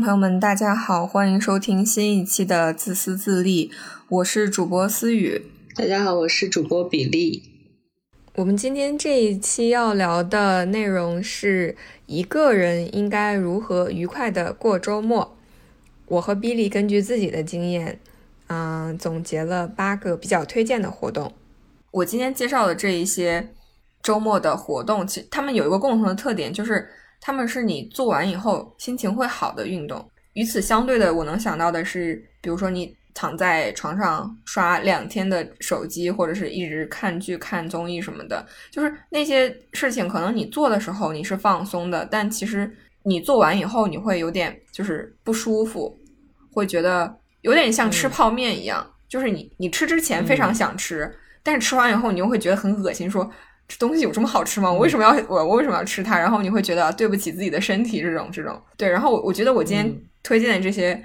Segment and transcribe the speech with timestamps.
[0.00, 3.70] 朋友们，大家好，欢迎收听新一期的自私自利，
[4.08, 5.46] 我是主播思雨。
[5.76, 7.42] 大家好，我是主播比利。
[8.36, 11.76] 我们今天这一期要聊的内容是
[12.06, 15.36] 一个人应该如何愉快的过周末。
[16.06, 18.00] 我和比利根据自己的经验，
[18.48, 21.32] 嗯，总结了八个比较推荐的活动。
[21.92, 23.50] 我今天介绍的这一些
[24.02, 26.88] 周末的活动，其实他们有一个共同的特点，就是
[27.26, 30.06] 他们是你做完以后心情会好的运动。
[30.34, 42.70] 与此相对的，我能想到的是，比如说你躺在床上刷两天的手机，或者是一直看剧、看综艺什么的，就是那些事情，可能你做的时候你是放松的，但其实
[43.04, 45.98] 你做完以后，你会有点就是不舒服，
[46.52, 51.10] 会觉得有点像吃泡面一样，就是你你吃之前非常想吃，
[51.42, 53.30] 但是吃完以后你又会觉得很恶心，说
[53.76, 54.70] 这东西有这么好吃吗？
[54.70, 56.16] 我为什么要我我为什么要吃它？
[56.16, 58.88] 然后你会觉得对不起自己的身体，这种这种对。
[58.88, 61.02] 然后我我觉得我今天推荐的这些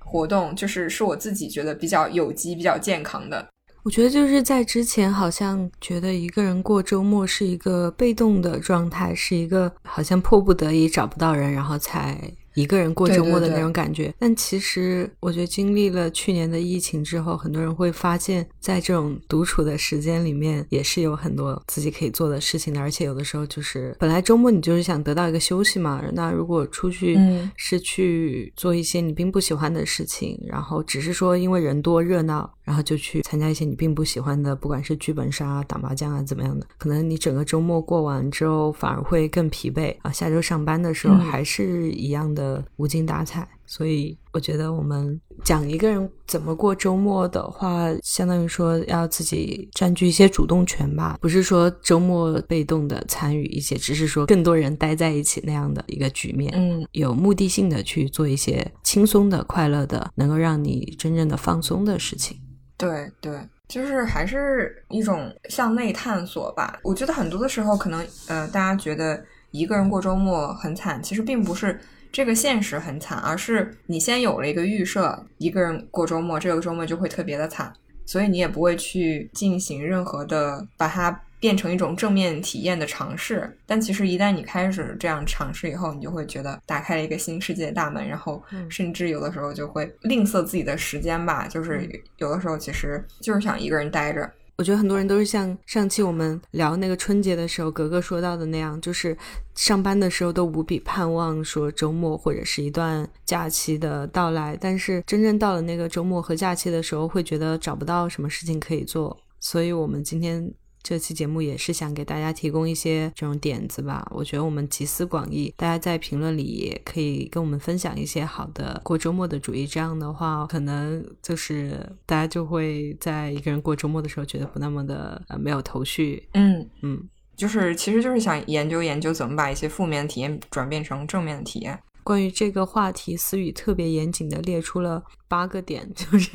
[0.00, 3.46] 活动，就是是我自己觉得比较有机、比较健康的。
[3.84, 12.18] 我觉得就是在之前，好像觉得一个人过周末是一个被动的状态，是一个好像迫不得已找不到人，然后才
[12.58, 14.12] 一个人过周末的那种感觉。
[14.18, 22.80] 但其实，我觉得经历了去年的疫情之后，很多人会发现，在这种独处的时间里面，也是有很多自己可以做的事情的。
[22.80, 43.48] 而且有的时候就是本来周末你就是想得到一个休息嘛，那如果出去嗯是去做一些你并不喜欢的事情，然后只是说因为人多热闹，然后就去参加一些你并不喜欢的，不管是剧本杀、打麻将啊怎么样的，可能你整个周末过完之后反而会更疲惫啊，下周上班的时候嗯还是一样的无精打采。
[43.66, 56.50] 所以我觉得我们讲一个人怎么过周末的话，相当于说要自己占据一些主动权吧，不是说周末被动的参与一些，只是说更多人待在一起那样的一个局面。
[56.54, 62.40] 嗯有目的性的去做一些轻松的、快乐的，能够让你真正的放松的事情。
[62.78, 63.38] 对对，
[63.68, 66.78] 就是还是一种向内探索吧。
[66.82, 71.78] 我觉得很多的时候，可能呃，大家觉得一个人过周末很惨，其实并不是
[72.10, 77.72] 这个现实很惨，而是你先有了一个预设，一个人过周末，这个周末就会特别的惨，
[78.06, 83.56] 所以你也不会去进行任何的把它变成一种正面体验的尝试。
[83.66, 94.28] 但其实一旦你开始这样尝试以后，你就会觉得打开了一个新世界的大门，然后嗯甚至有的时候就会吝啬自己的时间吧，就是有的时候其实就是想一个人待着。
[94.58, 99.16] 我觉得很多人都是像上期我们聊那个春节的时候，格格说到的那样，就是
[99.54, 109.16] 上班的时候都无比盼望说周末或者是一段假期的到来，但是真正到了那个周末和假期的时候，会觉得找不到什么事情可以做。
[109.38, 110.52] 所以我们今天
[110.82, 114.06] 这期节目也是想给大家提供一些这种点子吧。
[114.14, 119.66] 我觉得我们集思广益，大家在评论里也可以跟我们分享一些好的过周末的主意。
[119.66, 126.26] 这样的话，可能就是大家就会在一个人过周末的时候觉得不那么的呃没有头绪。
[126.34, 131.78] 嗯，嗯，就是其实就是想研究研究怎么把一些负面的体验转变成正面的体验。
[132.08, 136.30] 关于这个话题，思雨特别严谨的列出了八个点， 就是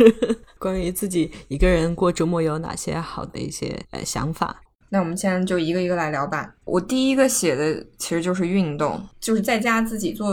[0.60, 4.62] 关于自己一个人过周末有哪些好的一些呃想法。
[4.90, 6.54] 那我们现在就一个一个来聊吧。
[6.66, 10.32] 我第一个写的其实就是运动，就是在家自己做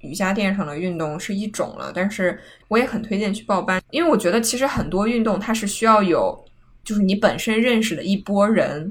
[0.00, 6.34] 瑜伽垫上的运动是一种了，但是我也很推荐去报班，因为我觉得其实很多运动它是需要有，
[6.82, 8.90] 就是你本身认识的一波人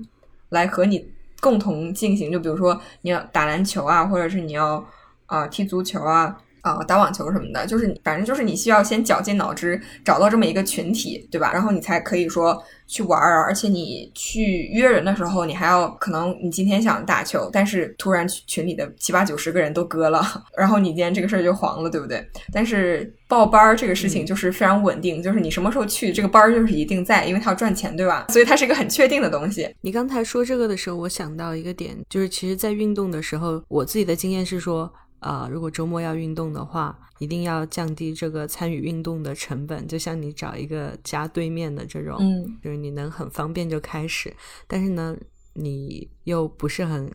[0.49, 1.03] 来和你
[1.41, 4.87] 共同进行，就比如说你要打篮球啊，或者是你要
[5.27, 6.35] 啊、呃踢足球啊。
[6.61, 11.53] 啊，打网球什么的，就是反正就是你需要先绞尽脑汁找到这么一个群体，对吧？
[11.53, 20.21] 然后你才可以说去玩儿，而且你去约人的时候，你还要可能你今天想打球，但是突然群群里的七八九十个人都割了，
[20.57, 22.21] 然后你今天这个事儿就黄了，对不对？
[22.51, 28.25] 但是报班儿这个事情就是非常稳定，就是你什么时候去，这个班儿就是一定在，因为它要赚钱，对吧？
[28.29, 29.73] 所以它是一个很确定的东西。
[29.79, 34.91] 你刚才说这个的时候，我想到一个点，就是其实，在运动的时候，我自己的经验是说，
[35.27, 39.85] 啊、如果周末要运动的话，一定要降低这个参与运动的成本。
[39.87, 44.33] 就像你找一个家对面的这种，嗯就是你能很方便就开始，
[44.67, 45.17] 但是呢，
[45.53, 47.11] 你又不是很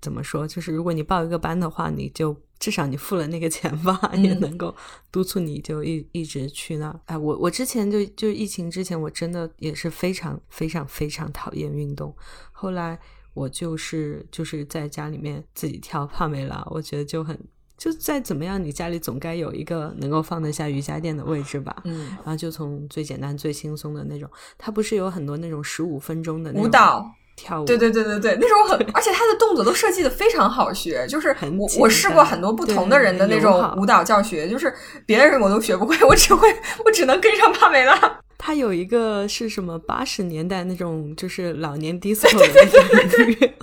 [0.00, 4.74] 怎么说，就是如果你报一个班的话，你就至少你付了那个钱吧，嗯也能够
[5.12, 7.00] 督促你就一一直去那儿。
[7.06, 12.14] 哎，我我之前就就疫情之前，我真的也是非常非常非常讨厌运动，
[12.50, 12.98] 后来
[13.34, 17.38] 我就是就是在家里面自己跳帕梅拉，我觉得就很。
[17.78, 21.74] 就再怎么样，你家里总该有一个能够放得下瑜伽垫的位置吧。
[21.82, 27.64] 嗯，然后就从最简单、最轻松的那种，它不是有很多那种十五分钟的舞蹈跳舞。
[27.64, 34.72] 对对对对对，那种很，而且它的动作都设计的非常好学，就是我我试过很多不同的人的那种舞蹈教学，就是
[35.04, 36.46] 别的人我都学不会，我只会
[36.84, 38.20] 我只能跟上帕梅拉。
[38.44, 43.54] 他有一个是什么八十年代那种就是老年 disco 的那种音乐，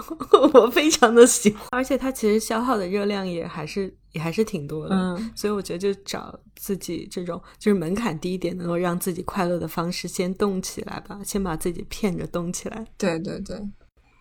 [0.54, 12.86] 我非常的喜欢，而且它其实消耗的热量也还是也还是挺多的，嗯，所以我觉得就找自己这种就是门槛低一点，能够让自己快乐的方式，先动起来吧，先把自己骗着动起来。
[12.98, 13.62] 对对对，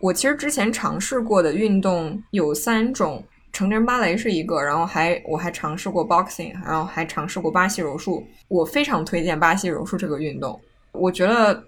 [0.01, 3.23] 我其实之前尝试过的运动有三种。
[3.51, 8.25] 成人芭蕾是一个，然后还我还尝试过 boxing，然后还尝试过巴西柔术。
[8.47, 10.59] 我非常推荐巴西柔术这个运动，
[10.91, 11.63] 我觉得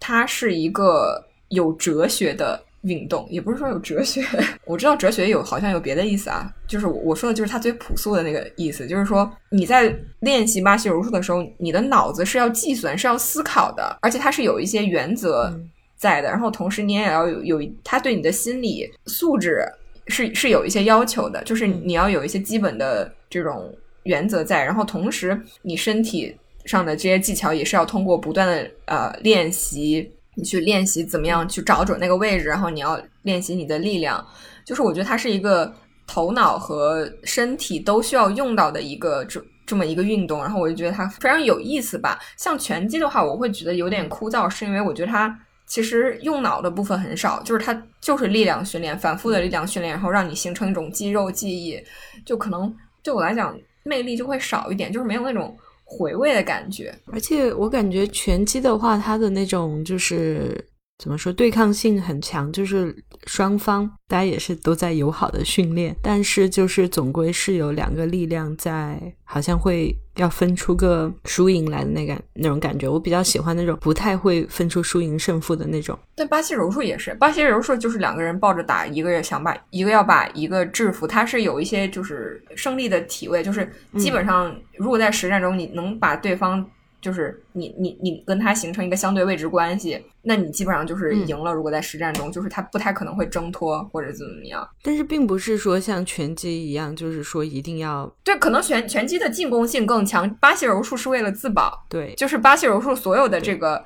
[0.00, 4.24] 它是一个有哲学的运动，也不是说有哲学。
[4.64, 15.54] 我知道哲学有好像有别的意思啊，就是我说的就是它最朴素的那个意思，就是说你在练习巴西柔术的时候，你的脑子是要计算、是要思考的，而且它是有一些原则
[15.96, 16.28] 在的。
[16.28, 19.64] 然后同时你也要有有它对你的心理素质。
[20.08, 23.74] 是是有一些要求的，就是你要有一些基本的这种
[24.04, 34.24] 原则在，然后同时你身体上的这些技巧也是要通过不断的呃练习，你去练习怎么样去找准那个位置，然后你要练习你的力量，
[34.64, 35.72] 就是我觉得它是一个
[36.06, 42.18] 头脑和身体都需要用到的一个这这么一个运动，然后我就觉得它非常有意思吧。
[42.36, 45.36] 像拳击的话，我会觉得有点枯燥，是因为我觉得它。
[45.66, 51.78] 其实用脑的部分很少，就是它就是力量训练，反复的力量训练，然后让你形成一种肌肉记忆，
[52.24, 56.94] 就可能对我来讲魅力就会少一点，就是没有那种回味的感觉。
[57.12, 60.66] 而且我感觉拳击的话，它的那种就是。
[60.98, 61.30] 怎么说？
[61.30, 62.96] 对抗性很强，就是
[63.26, 72.88] 双方大家也是都在友好的训练，但是就是总归是有两个力量在，好像会要分出个输赢来的那个那种感觉。
[72.88, 75.98] 我比较喜欢那种不太会分出输赢胜负的那种。
[76.14, 86.64] 但巴西柔术也是，巴西柔术就是两个人抱着打，一个人想把一个要把一个制服，它是有一些就是胜利的体位，就是基本上如果在实战中你能把对方。
[87.06, 91.52] 就是你你你跟他形成一个相对位置关系，那你基本上就是赢了。
[91.52, 94.68] 如果在实战中，就是他不太可能会挣脱或者怎么样。
[94.82, 101.86] 但是并不是说像拳击一样，就是说一定要对，可能拳拳击的进攻性更强，巴西柔术是为了自保。
[101.88, 103.80] 对，就是巴西柔术所有的这个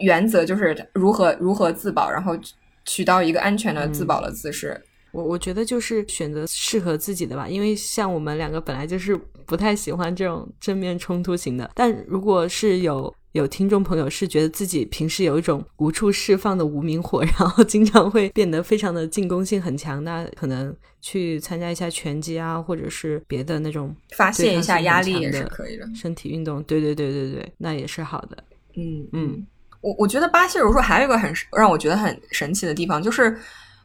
[0.00, 2.36] 原则就是如何如何自保，然后
[2.84, 4.82] 取到一个安全的自保的姿势。
[5.14, 9.16] 我我觉得就是选择适合自己的吧，因为像我们两个本来就是
[9.46, 11.70] 不太喜欢这种正面冲突型的。
[11.74, 26.62] 但如果是有有听众朋友是觉得自己平时有一种无处释放的无名火， 然后经常会变得非常的进攻性很强，那可能去参加一下拳击啊，或者是别的那种发泄一下压力也是可以的身体运动。
[26.64, 28.36] 对对对对对，那也是好的。
[28.76, 29.46] 嗯嗯，
[29.80, 33.36] 我我觉得巴西柔术还有一个很让我觉得很神奇的地方就是。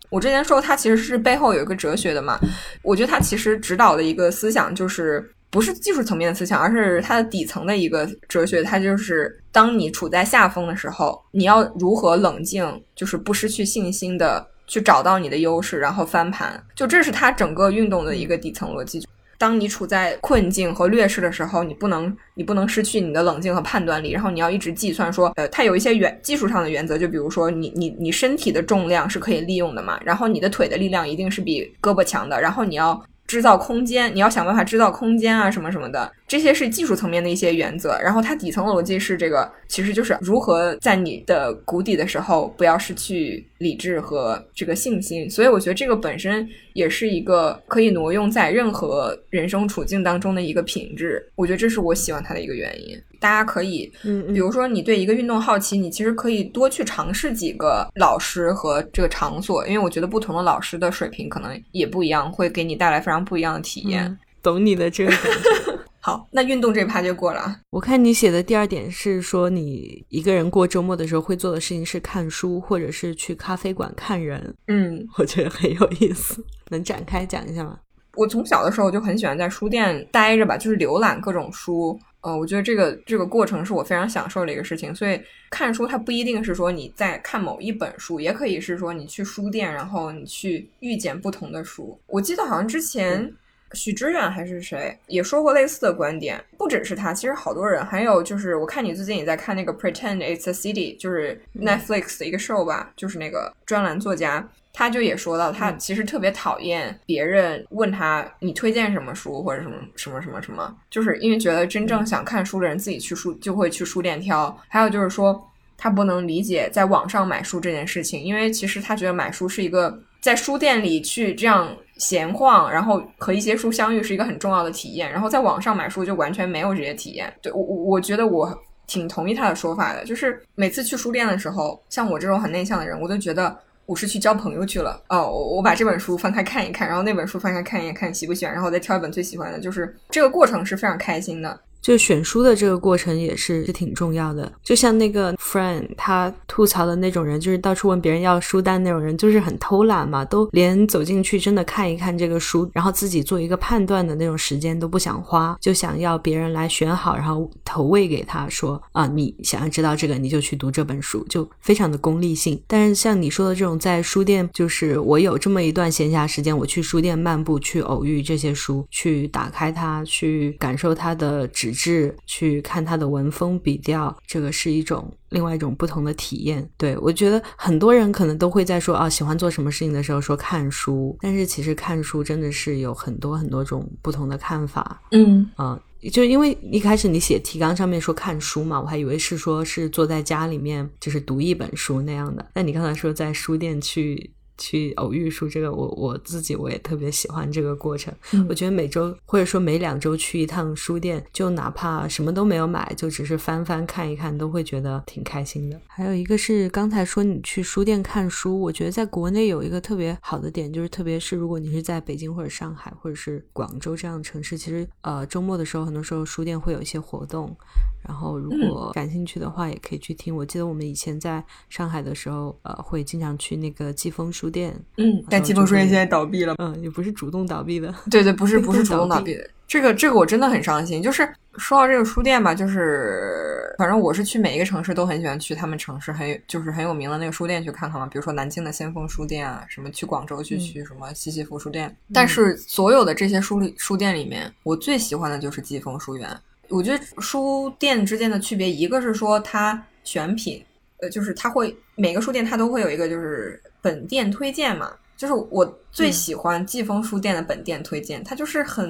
[0.10, 2.40] 我之前说它其实是背后有一个哲学的嘛，
[2.82, 8.62] 我觉得它其实指导的一个思想就是不是技术层面的思想，而是它的底层的一个哲学。
[8.64, 16.64] 它就是当你处在下风的时候，你要如何冷静，就是不失去信心的去找到你的优势，然后翻盘。
[16.76, 19.08] 就这是它整个运动的一个底层逻辑。
[19.40, 33.04] 当你处在困境和劣势的时候，你不能，你不能失去你的冷静和判断力，然后你要一直计算说，呃，它有一些原技术上的原则，就比如说，你你你身体的重量是可以利用的嘛，然后你的腿的力量一定是比胳膊强的，然后你要。
[33.30, 37.96] 制造空间，你要想办法制造空间啊，什么什么的，这些是技术层面的一些原则。
[38.02, 45.30] 然后它底层逻辑是这个，其实就是如何在你的谷底的时候不要失去理智和这个信心。
[45.30, 51.26] 所以我觉得这个本身也是一个可以挪用在任何人生处境当中的一个品质。
[51.36, 53.00] 我觉得这是我喜欢它的一个原因。
[53.20, 64.18] 大家可以，嗯，比如说你对一个运动好奇，你其实可以多去尝试几个老师和这个场所，因为我觉得不同的老师的水平可能也不一样，会给你带来非常不一样的体验。
[64.42, 65.79] 懂你的这个感觉。
[66.02, 67.60] 好，那运动这趴就过了。
[67.70, 74.56] 我看你写的第二点是说，你一个人过周末的时候会做的事情是看书，或者是去咖啡馆看人。
[74.68, 77.78] 嗯， 我觉得很有意思，能展开讲一下吗？
[78.16, 82.00] 我从小的时候就很喜欢在书店待着吧，就是浏览各种书。
[82.22, 85.18] 呃，我觉得这个这个过程是我非常享受的一个事情，所以
[85.50, 91.98] 看书它不一定是说你在看某一本书，也可以是说你去书店，然后你去遇见不同的书。
[92.08, 93.34] 我记得好像之前
[93.74, 104.48] 许知远还是谁也说过类似的观点，不只是他，其实好多人，还有就是我看你最近也在看那个 Pretend It's a City，就是 Netflix 的一个 show 吧，就是那个专栏作家。
[104.72, 114.56] 他就也说到，他其实特别讨厌别人问他你推荐什么书或者什么什么什么什么，就是因为觉得真正想看书的人自己去书就会去书店挑。
[114.70, 115.44] 还有就是说，
[115.76, 127.34] 他不能理解在网上买书这件事情，因为其实他觉得买书是一个在书店里去这样闲晃，然后和一些书相遇是一个很重要的体验，然后在网上买书就完全没有这些体验。
[127.42, 135.02] 对我，我觉得我挺同意他的说法的，就是每次去书店的时候，像我这种很内向的人，我都觉得我是去交朋友去了。
[135.10, 141.60] 哦，我我把这本书翻开看一看，然后那本书翻开看一，看喜不喜欢，然后再挑一本最喜欢的，就是这个过程是非常开心的。
[141.82, 162.62] 就选书的这个过程也是是挺重要的，就像那个 friend 他吐槽的那种人，就是到处问别人要书单那种人，就是很偷懒嘛，都连走进去真的看一看这个书，然后自己做一个判断的那种时间都不想花，就想要别人来选好，然后投喂给他说啊，你想要知道这个你就去读这本书，就非常的功利性。
[162.68, 171.69] 但是像你说的这种在书店，就是我有这么一段闲暇时间，我去书店漫步，去偶遇这些书，去打开它，去感受它的纸。
[171.70, 176.68] 纸质去看它的文风笔调，这个是一种另外一种不同的体验。
[176.78, 185.02] 对我觉得很多人可能都会在说啊，喜欢做什么事情的时候说看书，但是其实看书真的是有很多很多种不同的看法。
[185.12, 185.80] 嗯啊，
[186.12, 192.46] 就因为一开始你写提纲上面说看书嘛，我还以为是说是坐在家里面就是读一本书那样的。
[192.54, 194.32] 但你刚才说在书店去。
[194.60, 198.14] 去偶遇书，这个我我自己我也特别喜欢这个过程。
[198.48, 205.82] 我觉得每周或者说每两周去一趟书店，就哪怕什么都没有买，就只是翻翻看一看，都会觉得挺开心的。
[205.88, 217.56] 还有一个是刚才说你去书店看书，我觉得在国内有一个特别好的点，就是特别是如果你是在北京或者上海或者是广州这样的城市，其实呃周末的时候，很多时候书店会有一些活动。
[218.02, 220.34] 然后，如果感兴趣的话，也可以去听。
[220.34, 224.74] 我记得我们以前在上海的时候，呃，会经常去那个季风书店。
[224.98, 226.56] 嗯，但季风书店现在倒闭了。
[226.58, 227.94] 嗯，也不是主动倒闭的。
[228.10, 229.50] 对对，不是不是主动倒闭的。
[229.68, 231.02] 这个这个我真的很伤心。
[231.02, 231.28] 就是
[231.58, 238.08] 说到这个书店吧，就是反正我是去每一个城市都很喜欢去他们城市很有就是很有名的那个书店去看看嘛。
[238.08, 241.96] 比如说南京的先锋书店啊，什么去广州去去什么西西弗书店。
[242.12, 246.28] 但是所有的这些书里书店里面，我最喜欢的就是季风书园。
[246.70, 250.64] 我觉得书店之间的区别，一个是说它选品，
[251.02, 258.86] 呃，就是它会每个书店它都会有一个就是本店推荐嘛，就是我最喜欢季风书店的本店推荐，它就是很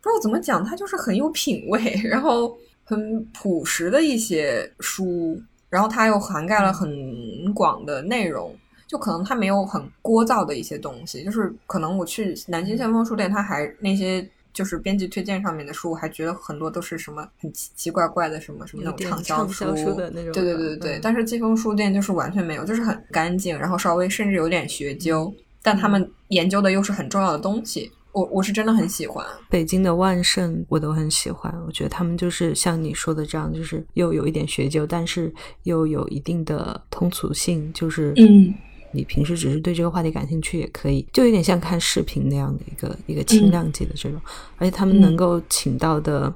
[0.00, 8.54] 不知道怎么讲，它就是很有品味， 然后很朴实的一些书，然后它又涵盖了很广的内容，
[8.86, 14.28] 就可能它没有很聒噪的一些东西，就是可能我去南京先锋书店，它还那些。
[14.54, 20.32] 就是编辑推荐上面的书，我还觉得很多都是什么很奇奇怪怪的什么什么那种畅销书的那种。
[20.32, 21.00] 对对对对对。
[21.02, 25.30] 但是季风书店就是完全没有，就是很干净，然后稍微甚至有点学究，
[25.60, 27.90] 但他们研究的又是很重要的东西。
[28.12, 29.26] 我我是真的很喜欢。
[29.50, 35.34] 北京的万盛我都很喜欢，我觉得他们就是像你说的这样，就是又有一点学究，但是
[35.64, 38.54] 又有一定的通俗性，就是嗯。
[38.94, 44.20] 你平时只是对这个话题感兴趣也可以，就有点像看视频那样的一个一个轻量级的这种，
[44.56, 46.32] 而且他们能够请到的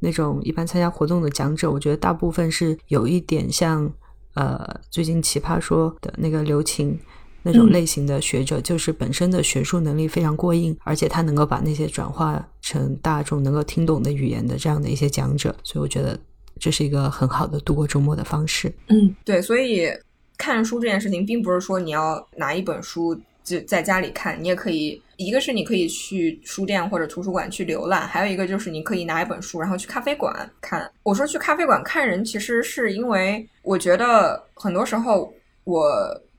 [0.00, 3.90] 那种一般参加活动的讲者，我觉得大部分是有一点像
[4.34, 6.98] 呃最近奇葩说的那个刘擎
[7.42, 16.18] 那种类型的学者，就是本身的学术能力非常过硬，而且他能够把那些转化成大众能够听懂的语言的这样的一些讲者，所以我觉得
[16.58, 18.72] 这是一个很好的度过周末的方式。
[18.88, 19.88] 嗯，对，所以。
[20.36, 25.00] 看书这件事情，并不是说你要拿一本书就在家里看，你也可以。
[25.18, 30.86] 一个是你可以去书店或者图书馆去浏览，还有一个就是你可以拿一本书，然后去咖啡馆看。
[31.02, 35.32] 我说去咖啡馆看人，其实是因为我觉得很多时候
[35.64, 35.90] 我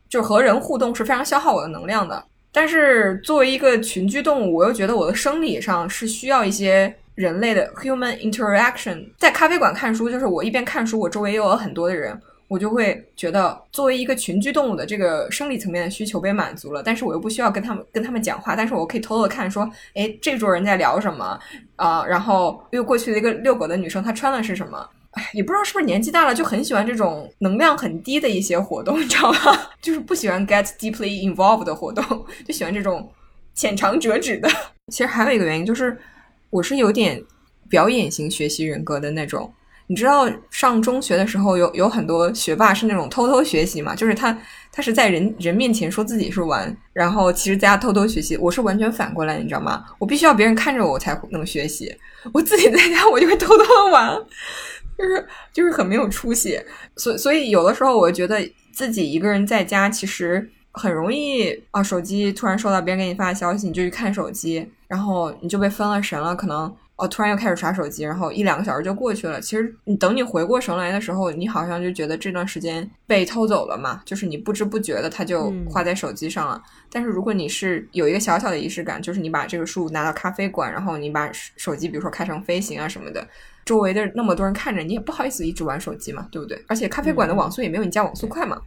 [0.08, 2.24] 就和人互动是非常消耗我的能量的。
[2.52, 9.04] 但是作为一个群居动物，我又觉得我的生理上是需要一些人类的 human interaction。
[9.18, 12.16] 在咖啡馆看书，就是我一边看书，我周围又有很多的人。
[12.48, 21.38] 我就会觉得，作为一个群居动物的这个生理层面的需求被满足了，但是我又不需要跟他们跟他们讲话，但是我可以偷偷的看，说，哎，这桌人在聊什么
[21.76, 22.06] 啊？
[22.06, 24.90] 然后又过去的一个遛狗的女生，她穿的是什么？
[25.12, 29.40] 哎，也不知道是不是年纪大了，就很喜欢这种能量很低的一些活动，你知道吗？
[29.82, 33.12] 就是不喜欢 get deeply involved 的活动，就喜欢这种
[33.54, 34.48] 浅尝辄止的。
[34.92, 35.98] 其实还有一个原因就是，
[36.50, 37.22] 我是有点
[37.68, 39.52] 表演型学习人格的那种。
[39.90, 43.96] 你知道上中学的时候有有很多学霸是那种偷偷学习嘛？
[43.96, 44.38] 就是他
[44.70, 48.36] 他是在人人面前说自己是玩，然后其实在家偷偷学习。
[48.36, 49.86] 我是完全反过来，你知道吗？
[49.98, 51.96] 我必须要别人看着我才能学习，
[52.34, 54.14] 我自己在家我就会偷偷的玩，
[54.98, 56.60] 就是就是很没有出息。
[56.98, 58.38] 所所以有的时候我觉得
[58.74, 66.76] 自己一个人在家其实很容易啊，手机突然收到别人给你发的消息，你就去看手机，然后你就被分了神了，可能。
[66.98, 69.40] 哦，突然又开始耍手机，然后一两个小时就过去了。
[69.40, 76.60] 其实你等你回过神来的时候，你好像就觉得这段时间被偷走了嘛，就是你不知不觉的它就花在手机上了。
[76.92, 83.28] 但是如果你是有一个小小的仪式感，就是你把这个书拿到咖啡馆，然后你把手机比如说开成飞行啊什么的，
[83.64, 86.60] 周围的那么多人看着你，也不好意思一直玩手机嘛，对不对？
[86.68, 88.60] 而且咖啡馆的网速也没有你家网速快嘛。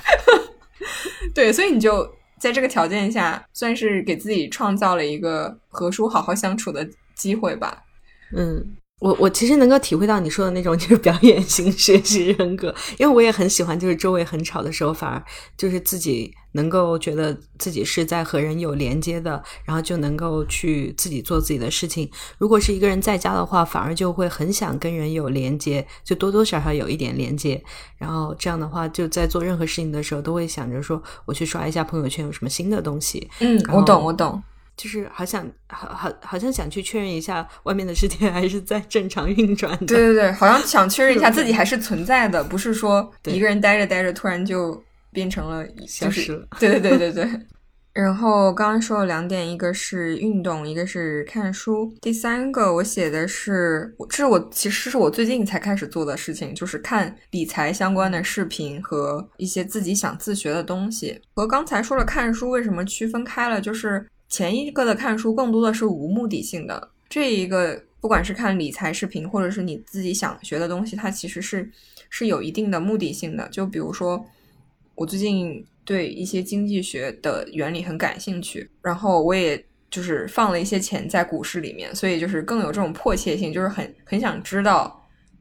[1.34, 2.10] 对，所以你就。
[2.40, 7.82] 在这个条件下，算是给自己创造了一个和书好好相处的机会吧。
[8.34, 8.76] 嗯。
[9.00, 15.22] 我我其实能够体会到你说的那种 就是表演型学习人格，因为我也很喜欢，就是周围很吵的时候，反而
[15.56, 22.10] 就是自己能够觉得自己是在和人有连接的，然后就能够去自己做自己的事情。
[22.38, 27.62] 如果是一个人在家的话，反而就会很想跟人有连接，就多多少少有一点连接。
[27.98, 33.30] 然后这样的话，就在做任何事情的时候，都会想着说，我去刷一下朋友圈有什么新的东西。
[33.38, 34.42] 嗯，我懂，我懂。
[34.78, 39.86] 就是好想好好好像想去确认一下外面的世界还是在正常运转的。
[39.86, 44.80] 对对对，好像想确认一下自己还是存在的，不是说一个人待着待着突然就
[45.12, 46.46] 变成了消失了。
[46.60, 47.28] 对对对对对。
[47.94, 51.92] 然后刚刚说了两点，一个是运动，一个是看书。
[52.00, 61.20] 第三个我写的是，这是我其实是我最近才开始做的事情，就是看理财相关的视频和一些自己想自学的东西。
[61.34, 64.06] 和刚才说了看书为什么区分开了，就是。
[64.28, 71.70] 前一个的看书更多的是无目的性的，这一个不管是看理财视频，或者是你自己想学的东西，它其实是
[72.10, 73.48] 是有一定的目的性的。
[73.48, 74.24] 就比如说，
[74.94, 84.97] 我最近对一些经济学的原理很感兴趣，然后我也就是放了一些钱在股市里面，所以就是更有这种迫切性，就是很很想知道。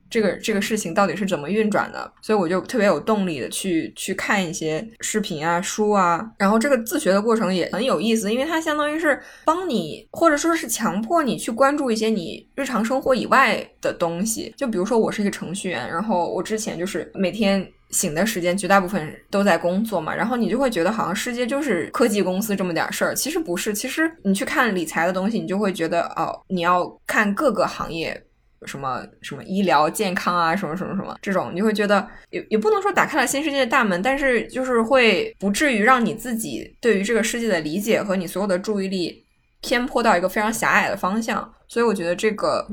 [0.09, 2.11] 这个这个事情到底是怎么运转的？
[2.21, 14.53] 所以我就特别有动力的去去看一些视频啊、书啊，然后这个自学的过程也很有意思，因为它相当于是帮你，或者说是强迫你去关注一些你日常生活以外的东西。
[14.57, 23.73] 就比如说，我是一个程序员，然后我之前就是每天醒的时间绝大部分都在工作嘛，然后你就会觉得好像世界就是科技公司这么点事儿，其实不是。
[23.73, 28.21] 其实你去看理财的东西，你就会觉得哦，你要看各个行业。
[28.65, 39.24] 什么什么医疗健康啊，什么什么什么这种，你会觉得也也不能说打开了新世界的大门，但是就是会不至于让你自己对于这个世界的理解和你所有的注意力
[39.62, 41.54] 偏颇到一个非常狭隘的方向。
[41.67, 42.65] 所以我觉得这个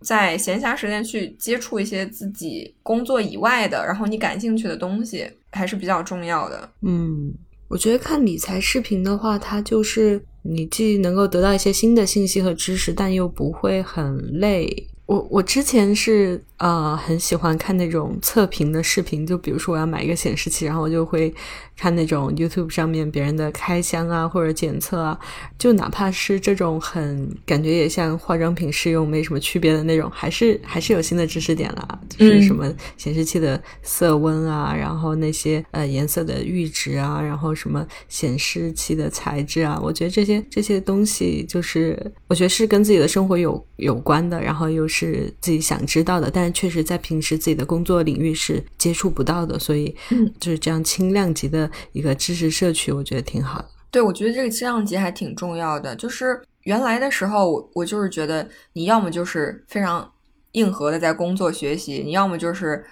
[0.00, 6.68] 在闲暇时间去接触一些自己工作以外的，然后你感兴趣的东西还是比较重要的。
[6.82, 7.32] 嗯，
[7.68, 14.88] 我觉得看理财视频的话，它就是你既能够得到一些新的信息和知识，但又不会很累。
[15.12, 21.32] 我我之前是呃很喜欢看那种测评的视频，就比如说我要买一个显示器，然后我就会。
[21.74, 25.18] 看那种 YouTube 上面别人的开箱啊，或者检测啊，
[25.58, 31.98] 就哪怕是这种很感觉也像化妆品试用没什么区别的那种，还是还是有新的知识点啦。
[32.08, 41.98] 就是什么显示器的色温啊，然后那些呃颜色的阈值啊，然后什么显示器的材质啊，我觉得这些这些东西就是
[42.28, 45.01] 我觉得是跟自己的生活有有关的，然后又是
[45.40, 49.94] 自己想知道的，但是确实在平时自己的工作领域是接触不到的，所以
[50.38, 51.70] 就是这样轻量级的。
[51.92, 53.68] 一个知识摄取，我觉得挺好的。
[53.90, 55.94] 对，我觉得这个轻量级还挺重要的。
[55.96, 60.10] 就是原来的时候，我我就是觉得，你要么就是非常
[60.52, 62.84] 硬核的在工作学习，你要么就是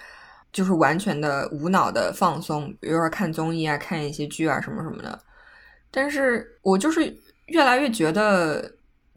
[0.52, 5.18] 就是完全的无脑的放松，比如说看综艺啊，看一些剧啊什么什么的。
[5.90, 8.70] 但是我就是越来越觉得，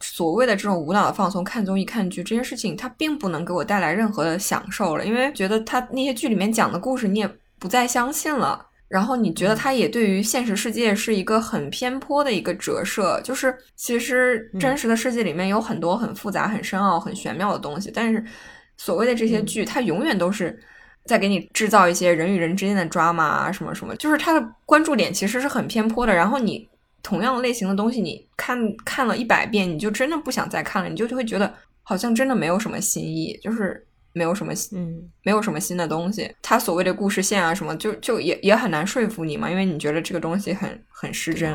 [0.04, 8.68] 所谓的这种无脑的放松，看综艺、看剧这些事情，它并不能给我带来任何的享受了，因为觉得它那些剧里面讲的故事，你也不再相信了。
[8.90, 18.24] 然后你觉得它也对于现实世界是一个很偏颇的一个折射，就是其实真实的世界里面有很多很复杂、很深奥、很玄妙的东西，但是
[18.78, 20.62] 所谓的这些剧，它永远都是
[21.06, 26.14] 在给你制造一些人与人之间的 drama 啊，什么什么，就是它的关注点其实是很偏颇的。
[26.14, 26.70] 然后你
[27.04, 33.86] 同样类型的东西，你看看了一百遍，你就真的不想再看了，你就就会觉得好像真的没有什么新意，就是。
[34.16, 36.32] 没有什么新，嗯，没有什么新的东西。
[36.40, 41.52] 他所谓的故事线啊，什么就就也也很难说服你嘛，因为你觉得这个东西很很失真。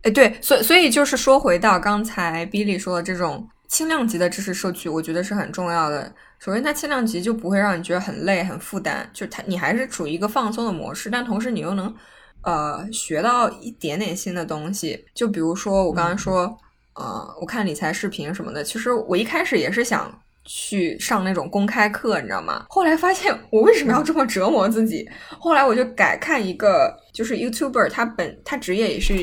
[0.00, 6.10] 哎，对，所所以就是说回到刚才 Billy 说的这种轻量级的知识摄取，我觉得是很重要的。
[6.38, 11.94] 首先，它轻量级就不会让你觉得很累、很负担，就它你还是处于一个放松的模式，但同时你又能
[12.42, 15.04] 呃学到一点点新的东西。
[15.14, 16.56] 就比如说我刚刚说，
[16.94, 20.12] 呃，我看理财视频什么的，其实我一开始也是想。
[20.50, 22.64] 去上那种公开课，你知道吗？
[22.70, 25.06] 后来发现我为什么要这么折磨自己？
[25.38, 29.14] 后来我就改看一个，就是 YouTuber，他本他职业也是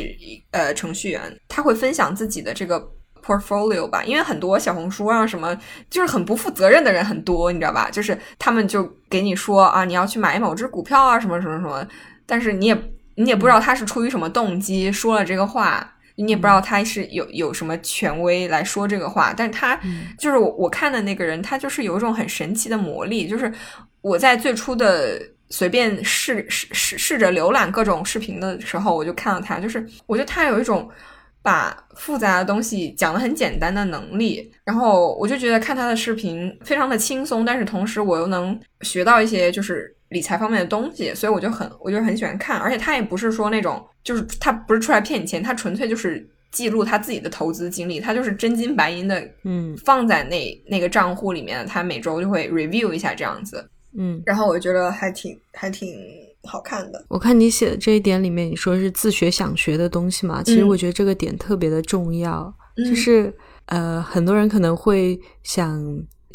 [0.51, 2.79] 呃程序员，他会分享自己的这个
[3.23, 5.57] portfolio 吧，因为很多小红书啊什么，
[5.89, 7.89] 就是很不负责任的人很多，你知道吧？
[7.89, 11.83] 就是他们就给你说啊，你要去买某只股票啊，什么什么什么，
[12.27, 12.75] 但是你也
[13.15, 15.91] 你也不知道他是出于什么动机说了这个话。
[16.17, 19.77] 你也不知道他是有有什么权威来说这个话，但是他
[20.17, 23.27] 就是我我看的那个人，他就是有一种很神奇的魔力。
[23.27, 23.51] 就是
[23.99, 30.89] 我在最初的随便试试试试着浏览各种视频的时候，我就看到他，就是我觉得他有一种
[31.41, 34.49] 把复杂的东西讲得很简单的能力。
[34.63, 42.59] 然后我就觉得看他的视频非常的轻松，但是同时我又能学到一些就是理财方面的东西，所以我就很我就很喜欢看。
[42.59, 43.85] 而且他也不是说那种。
[44.05, 55.89] 就是他不是出来骗你钱，他纯粹就是记录他自己的投资经历，他就是真金白银的，嗯，放在那那个账户里面，他每周就会 review 一下这样子，嗯，然后我觉得还挺还挺
[56.43, 57.03] 好看的。
[57.09, 60.43] 我看你写的这一点里面，你说是自学想学的东西嘛？
[60.43, 63.33] 其实我觉得这个点特别的重要，就是
[63.65, 65.83] 呃，很多人可能会想。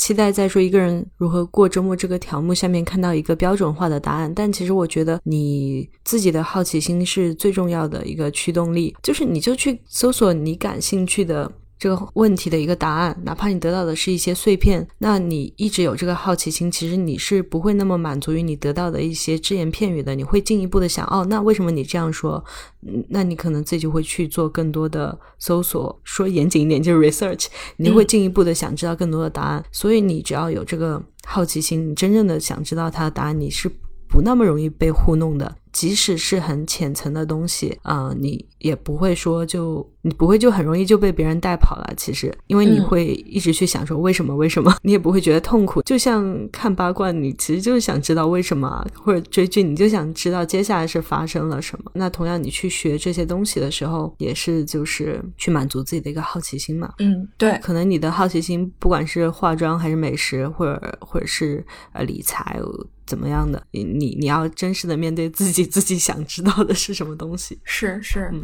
[0.00, 11.52] 期待在说一个人如何过周末这个条目下面看到一个标准化的答案，但其实我觉得你自己的好奇心是最重要的一个驱动力，就是你就去搜索你感兴趣的。
[11.80, 22.44] 这个问题的一个答案，哪怕你得到的是一些碎片，那你一直有这个好奇心，其实你是不会那么满足于你得到的一些只言片语的，你会进一步的想，哦，那为什么你这样说？
[23.08, 27.46] 那你可能自己就会去做更多的搜索，说严谨一点就是 research，
[27.78, 29.64] 你会进一步的想知道更多的答案。
[29.72, 33.70] 所以你只要有这个好奇心，你真正的想知道它的答案，你是
[34.06, 35.56] 不那么容易被糊弄的。
[35.72, 41.94] 即使是很浅层的东西啊，你也不会说就你不会就很容易就被别人带跑了。
[41.96, 45.82] 其实，因为你会一直去想说为什么为什么， 你也不会觉得痛苦。
[45.82, 51.90] 就像看八卦，你其实就是想知道为什么，或者追剧，你就想知道接下来是发生了什么。
[51.94, 56.92] 那同样，你去学这些东西的时候，也是就是去满足自己的一个好奇心嘛。
[56.98, 57.58] 嗯，对。
[57.62, 62.58] 可能你的好奇心，不管是化妆还是美食，或者或者是呃理财。
[63.06, 63.60] 怎么样的？
[63.72, 67.58] 你你你要真实的面对自己，自己想知道的是什么东西？
[67.64, 68.42] 是是，嗯，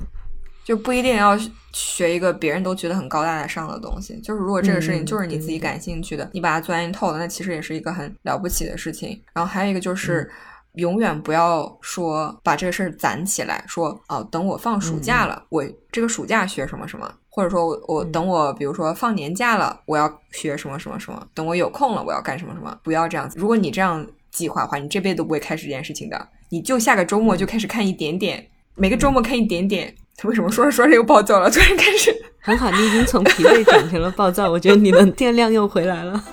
[0.64, 1.38] 就不一定要
[1.72, 4.20] 学一个别人都觉得很高大上的东西。
[4.20, 9.22] 就是如果这个事情就是你自己感兴趣的，你把它钻研透了，那其实也是一个很了不起的事情。
[9.32, 10.30] 然后还有一个就是，
[10.74, 23.38] 永远不要说把这个事儿攒起来，说哦，等我放暑假了，我这个暑假学什么什么，或者说我我等我比如说放年假了，我要学什么什么什么，等我有空了，我要干什么什么，不要这样子。
[23.38, 24.06] 如果你这样。
[24.32, 26.28] 计划的话，你这辈子都不会开始这件事情的。
[26.48, 29.92] 你就下个周末就开始看一点点，每个周末看一点点。
[30.16, 31.50] 他为什么说着说着又暴躁了？
[31.50, 34.48] 突然开始，很好，你已经从疲惫转成了暴躁。
[34.48, 36.24] 我觉得你的电量又回来了。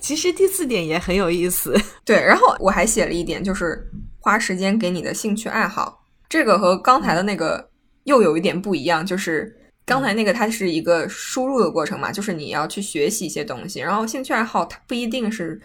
[0.00, 2.16] 其实第四点也很有意思，对。
[2.16, 3.86] 然后我还写了一点，就是
[4.28, 6.04] 花时间给你的兴趣爱好。
[6.28, 7.70] 这个和刚才的那个
[8.04, 13.80] 又有一点不一样，就是刚才那个它是一个输入的过程嘛，就是你要去学习一些东西。
[13.80, 15.58] 然后兴趣爱好它不一定是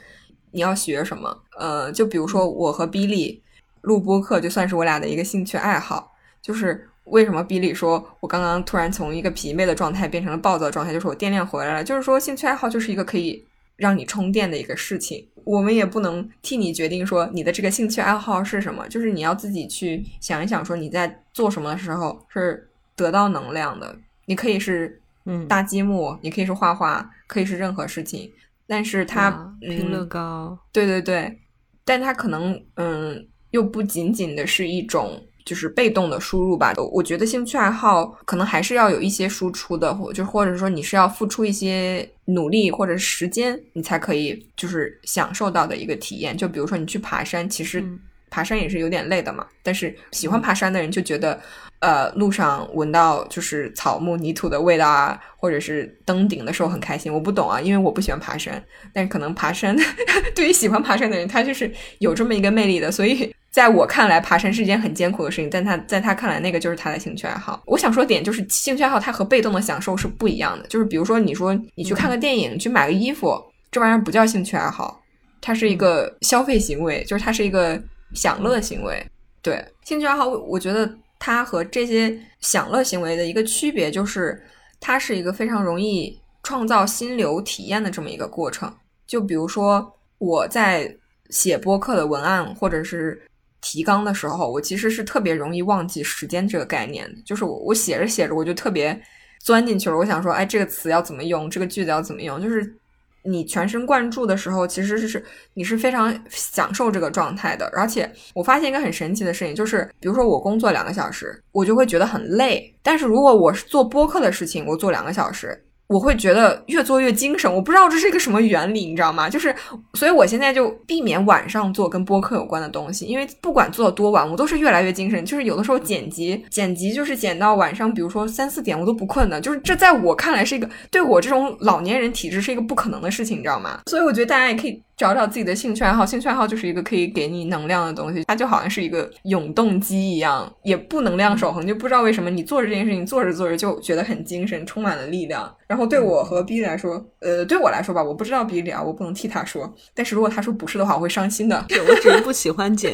[0.51, 3.41] 你要学什么，呃，就比如说我和 Billy
[3.81, 6.13] 录播课，就算是我俩的一个兴趣爱好。
[6.41, 11.83] 就是为什么 Billy 说我刚刚突然从一个疲惫的状态变成了暴躁状态，就是我电量回来了。
[11.83, 13.45] 就是说兴趣爱好就是一个可以。
[13.83, 23.93] 让你充电的一个事情，我们也不能替你决定说你的这个兴趣爱好是什么，就是你要自己去想一想，说你在做什么的时候是得到能量的。
[24.25, 28.31] 你可以是嗯搭积木，你可以是画画，可以是任何事情，
[28.65, 31.37] 但是它拼乐高，对对对，
[31.83, 35.21] 但它可能嗯又不仅仅的是一种。
[35.45, 46.37] 就是被动的输入吧，我觉得兴趣爱好可能还是要有一些输出的，或就或者说你是要付出一些努力或者时间，你才可以就是享受到的一个体验。
[46.37, 47.83] 就比如说你去爬山，其实
[48.29, 51.39] 爬山也是有点累的嘛，但是喜欢爬山的人就觉得，
[51.79, 57.13] 呃，路上闻到就是草木泥土的味道啊，或者是登顶的时候很开心。
[57.13, 59.77] 我不懂啊，因为我不喜欢爬山，但可能爬山
[60.33, 63.33] 对于喜欢爬山的人，他就是有这么一个魅力的，所以。
[63.53, 67.61] 在我看来，爬山是一件很艰苦的事情，但他在他看来，那个就是他的兴趣爱好。
[67.67, 70.67] 我想说点就是，兴趣爱好它和被动的享受是不一样的。
[70.67, 73.39] 就是比如说，你说你去看个电影，去买个衣服，
[73.69, 74.99] 这玩意儿不叫兴趣爱好，
[75.39, 77.79] 它是一个消费行为，就是它是一个
[78.15, 79.05] 享乐行为。
[79.43, 84.43] 对，兴趣爱好，我觉得它和这些享乐行为的一个区别就是，
[84.79, 88.73] 它是一个非常容易创造心流体验的这么一个过程。
[89.05, 90.91] 就比如说我在
[91.29, 93.21] 写播客的文案，或者是
[93.63, 97.21] 提纲的时候，我其实是特别容易忘记时间这个概念的。
[97.25, 99.01] 就是我我写着写着，我就特别
[99.39, 99.97] 钻进去了。
[99.97, 102.75] 我想说，哎，这个词要怎么用，这个句子要怎么用，就是
[103.23, 105.23] 你全神贯注的时候，其实是
[105.53, 107.65] 你是非常享受这个状态的。
[107.73, 115.65] 而且我发现一个很神奇的事情，就是比如说我工作两个小时，我就会觉得很累，但是如果我是做播客的事情，我做两个小时。
[115.93, 119.29] 我会觉得越做越精神，我不知道这是一个什么原理，你知道吗？
[119.29, 119.55] 就是，
[119.93, 125.23] 所以我现在就避免晚上做跟播客有关的东西，因为不管做多晚，我都是越来越精神。
[125.23, 129.39] 就是有的时候剪辑，剪辑就是剪到晚上，比如说三四点，我都不困的。
[129.39, 133.81] 就是这在我看来是一个对我这种老年人体质是一个不可能的事情，你知道吗？
[133.85, 134.81] 所以我觉得大家也可以。
[134.95, 145.53] 找找自己的兴趣爱好，兴趣爱好就是一个可以给你能量的东西，它就好像是一个永动机一样，也不能量守恒，就不知道为什么你做着这件事情做着做着就觉得很精神，充满了力量。
[145.67, 149.73] 然后对我和 B 来说，呃，对我来说吧，我不知道 B 啊，我不能替他说。
[149.95, 151.65] 但是如果他说不是的话，我会伤心的。
[151.67, 152.93] 对我只是不喜欢剪。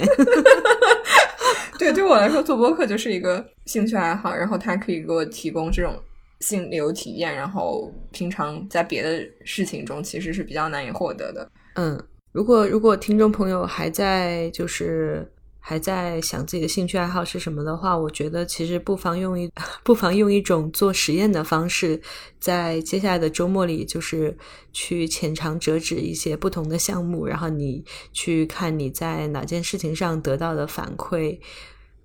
[1.77, 5.93] 对，对我来说做播客就是一个兴趣爱好，然后它可以给我提供这种
[6.39, 11.49] 心流体验，然后平常在别的事情中其实是比较难以获得的。
[11.80, 11.98] 嗯，
[12.34, 19.50] 如果如果听众朋友还在就是还在想自己的兴趣爱好是什么的话，我觉得其实不妨用一
[19.82, 22.02] 不妨用一种做实验的方式，
[22.38, 24.38] 在接下来的周末里，就是
[24.74, 31.39] 去浅尝辄止一些不同的项目，然后你去看你在哪件事情上得到的反馈，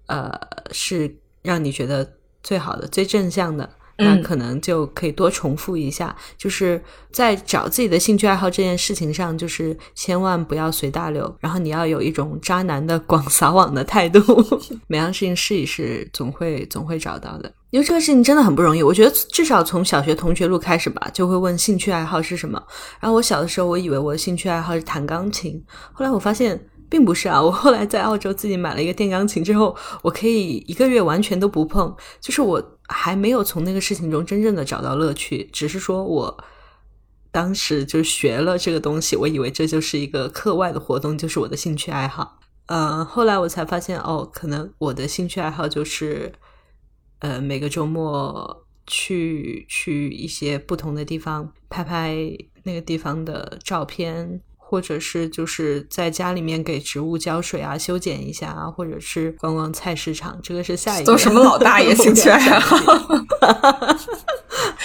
[0.06, 0.30] 呃，
[0.70, 3.68] 是让你觉得最好的、最正向的。
[3.96, 14.20] 那可能就可以多重复一下，就是在找自己的兴趣爱好这件事情上，就是千万不要随大流，然后你要有一种渣男的广撒网的态度，
[14.88, 17.52] 每样事情试一试，总会总会找到的。
[17.70, 22.62] 因为这个事情真的很不容易，我觉得至少从小学同学录开始吧，就会问兴趣爱好是什么。
[23.00, 26.60] 然后我小的时候，我以为我的兴趣爱好是弹钢琴，后来我发现。
[26.94, 36.44] 并不是啊，我后来在澳洲自己买了一个电钢琴之后，我可以一个月完全都不碰，就是我还没有从那个事情中真正的找到乐趣，只是说我
[37.32, 42.38] 当时就学了这个东西，我以为这就是一个课外的活动，就是我的兴趣爱好。
[42.66, 46.32] 呃，后来我才发现，哦，可能我的兴趣爱好就是，
[47.18, 52.16] 呃，每个周末去去一些不同的地方拍拍
[52.62, 54.40] 那个地方的照片。
[54.66, 61.04] 或者是就是在家里面给植物浇水啊，修剪一下啊，或者是逛逛菜市场，这个是下一个。
[61.04, 62.76] 做什么老大 爷兴趣爱好？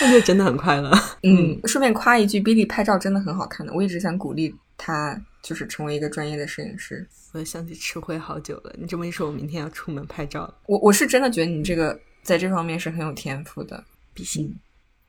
[0.01, 0.91] 那就真的很快乐。
[1.23, 7.07] 嗯，顺便夸一句，Billy 拍照真的很好看的，我一直想鼓励他，就是成为一个专业的摄影师。
[7.33, 10.53] 我想起吃灰好久了，你这么一说，我明天要出门拍照了。
[10.67, 14.53] 我我是真的觉得你这个在这方面是很有天赋的，比心。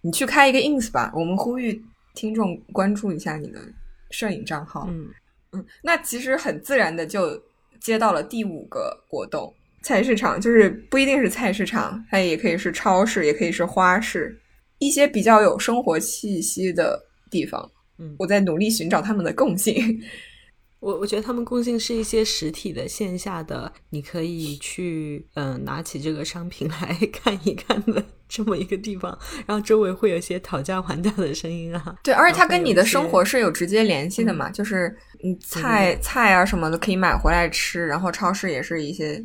[0.01, 1.83] 你去开一个 ins 吧，我们呼吁
[2.15, 3.61] 听众关注一下你的。
[4.11, 5.09] 摄影账号，嗯
[5.53, 7.41] 嗯，那其实很自然的就
[7.81, 14.39] 接到了第五个活动，菜市场就是不一定是菜市场，它也可以是超市，也可以是花市，
[14.79, 17.71] 一些比较有生活气息的地方。
[17.99, 19.75] 嗯，我在努力寻找他们的共性。
[20.81, 29.17] 我我觉得他们共性是一些实体的线下的，你可以去嗯拿起这个商品来 看一看的这么一个地方，
[29.47, 31.95] 然后周围会有一些讨价还价的声音啊。
[32.03, 39.23] 对，而且它跟你的生活是有直接联系的嘛，就是嗯菜菜啊什么的可以买回来吃，然后超市也是一些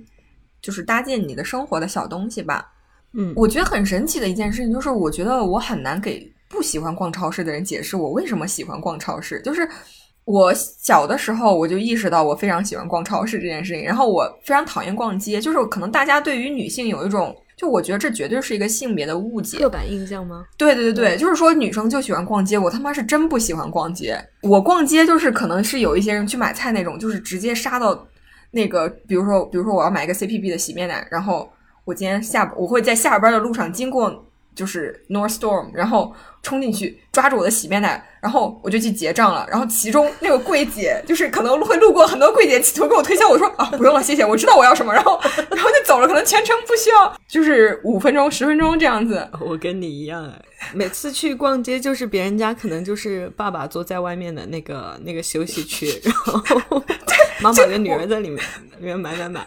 [0.62, 2.70] 就是搭建你的生活的小东西吧。
[3.14, 9.66] 嗯，我觉得很神奇的一件事情就是，我觉得我很难给不喜欢逛超市的人解释我为什么喜欢逛超市，就是。
[10.26, 15.40] 我小的时候，我就意识到我非常喜欢逛超市这件事情，然后我非常讨厌逛街。
[15.40, 20.46] 就是可能大家对于女性有一种，就我觉得这绝对是一个性别的误解、刻板印象吗？
[20.58, 24.20] 对对对对，就是说女生就喜欢逛街，我他妈是真不喜欢逛街。
[24.42, 28.08] 我逛街就是可能是有一些人去买菜那种，就是直接杀到
[28.50, 31.48] 那个，比如说，比如说我要买一个 CPB 的洗面奶，然后
[31.84, 34.26] 我今天下我会在下班的路上经过。
[34.56, 39.46] 就是 North Storm，然后冲进去抓住我的洗面奶，然后我就去结账了。
[39.50, 43.28] 然后其中那个柜姐就是可能会路过很多柜姐，企图给我推销。
[43.28, 44.94] 我说啊，不用了，谢谢，我知道我要什么。
[44.94, 49.30] 然后然后就走了，可能全程不需要，就是五分钟、十分钟这样子。
[49.42, 50.32] 我跟你一样，
[50.74, 56.82] 每次去逛街就是别人家可能就是爸爸坐在外面的那个那个休息区，然后
[57.42, 58.44] 妈妈跟女儿在里面
[58.80, 59.46] 里面买买买。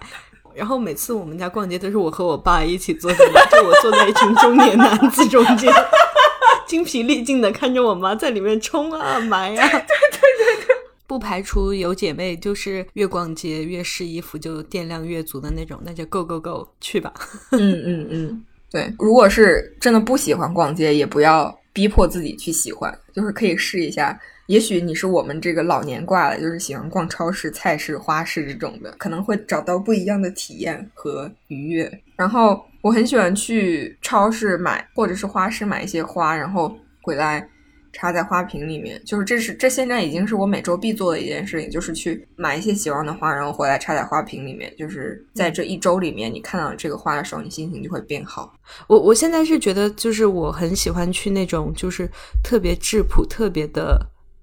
[0.54, 5.72] 然后每次我们家逛街都是我和我爸一起坐在，就我坐在一群中年男子中间，
[6.66, 9.68] 精疲力尽的看着我妈在里面冲啊买啊。
[9.68, 17.12] 对对对对， 不排除有姐妹就是越逛街越试衣服就电量越足的那种，那就 go go go 去吧。
[17.52, 24.18] 嗯嗯嗯，对，如果是真的不喜欢逛街，也不要逼迫自己去喜欢，就是可以试一下。
[24.48, 31.90] 也许你是我们这个老年挂的，就是喜欢逛超市、菜市、花市这种的，可能会找到不一样的体验和愉悦。
[32.16, 37.48] 然后我很喜欢去超市买，或者是花市买一些花，然后回来。
[37.90, 44.72] 插在花瓶里面，就是这是这现在已经是我每周必做的一件事情，就是去买一些喜欢的花，然后回来插在花瓶里面。
[44.76, 48.54] 就是在这一周里面，你看到这个花的时候，你心情就会变好。
[48.88, 52.08] 我我现在是觉得，就是我很喜欢去那种就是
[52.44, 53.98] 特别质朴、特别的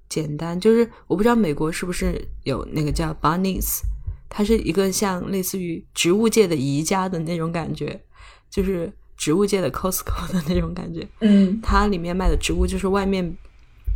[0.09, 0.59] 简单。
[0.59, 3.81] 就是我不知道美国是不是有那个叫 Bunnies，
[4.29, 8.01] 它是一个像类似于植物界的宜家的那种感觉，
[8.49, 8.91] 就是。
[9.17, 13.25] 植物界的 Costco 的那种感觉，嗯，它里面卖的植物就是外面，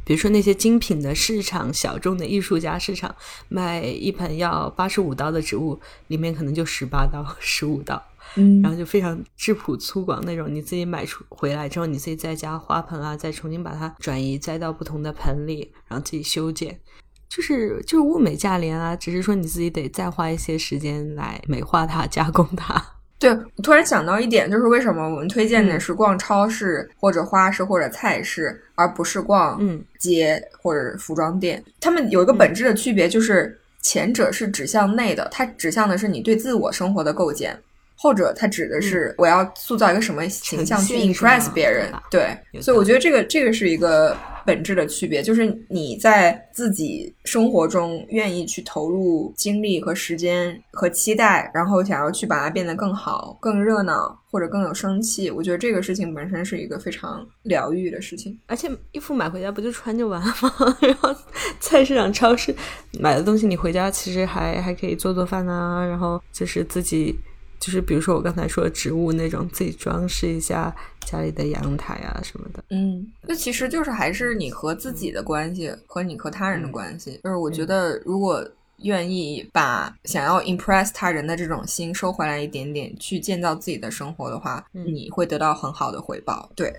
[0.05, 3.13] 比如说那些精品的市场、小众的艺术家市场
[3.49, 8.01] 卖一盆要八十五刀的植物，里面可能就十八刀、十五刀，
[8.35, 10.53] 嗯，然后就非常质朴粗犷那种。
[10.53, 16.79] 你自己买出回来之后，你自己再加花盆啊，再重新把它转移栽到不同的盆里，然后自己修剪，
[17.27, 22.83] 就是就是物美价廉啊，只是说你自己得再花一些时间来美化它、加工它。
[23.19, 29.59] 对我突然想到一点，就是为什么我们推荐的是逛超市或者花市或者菜市，而不是逛
[29.99, 31.61] 街或者服装店？
[31.81, 37.59] 他们有一个本质的区别，就是前者是指向内的，它指向的是你对自我生活的构建。
[38.01, 42.29] 后者，它指的是我要塑造一个什么形象去 impress 别人，对，
[42.61, 55.29] 所以我觉得这个这个是一个本质的区别，就是你在自己生活中愿意去投入精力和时间和期待，然后想要去把它变得更好、更热闹或者更有生气。
[55.29, 60.77] 我觉得这个事情本身是一个非常疗愈的事情，而且衣服买回家不就穿就完了吗？
[60.79, 61.13] 然后
[61.59, 62.55] 菜市场、超市
[62.97, 67.19] 买的东西，你回家其实还还可以做做饭啊，然后就是自己。
[67.59, 70.73] 就是比如说我刚才说的植物那种，自己装饰一下
[71.05, 72.63] 家里的阳台啊什么的。
[72.69, 77.19] 嗯，那其实就是还是你和自己的关系和你和他人的关系。
[77.23, 86.49] 就是我觉得，如果愿意把想要 impress 他人的这种心收回来一点点，去建造自己的生活的话，你会得到很好的回报。
[86.55, 86.73] 对。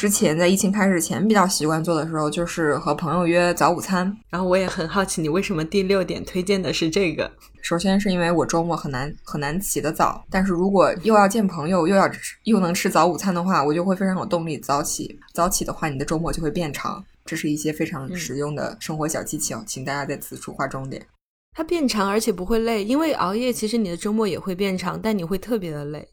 [0.00, 4.10] 之前在疫情开始前比较习惯做的时候，就是和朋友约早午餐。
[4.30, 7.30] 然后我也很好奇，你为什么第六点推荐的是这个？
[7.60, 15.14] 首先是因为我周末很难很难起得早，但是如果又要见朋友，又要吃又能吃早午餐的话，我就会非常有动力早起。
[15.34, 17.04] 早起的话，你的周末就会变长。
[17.26, 21.06] 这是一些非常实用的生活小技巧，请大家在此处划重点。
[21.54, 26.08] 它变长而且不会累，因为熬夜其实你的周末也会变长，但你会特别的累。